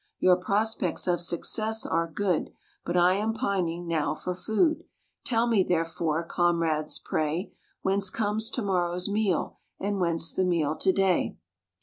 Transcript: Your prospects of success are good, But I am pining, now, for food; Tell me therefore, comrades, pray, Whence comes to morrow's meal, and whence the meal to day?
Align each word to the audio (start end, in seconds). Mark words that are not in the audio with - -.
Your 0.17 0.35
prospects 0.35 1.05
of 1.05 1.21
success 1.21 1.85
are 1.85 2.07
good, 2.09 2.49
But 2.83 2.97
I 2.97 3.13
am 3.13 3.33
pining, 3.35 3.87
now, 3.87 4.15
for 4.15 4.33
food; 4.33 4.85
Tell 5.23 5.45
me 5.45 5.61
therefore, 5.63 6.23
comrades, 6.23 6.97
pray, 6.97 7.53
Whence 7.83 8.09
comes 8.09 8.49
to 8.49 8.63
morrow's 8.63 9.07
meal, 9.07 9.59
and 9.79 9.99
whence 9.99 10.33
the 10.33 10.43
meal 10.43 10.75
to 10.75 10.91
day? 10.91 11.37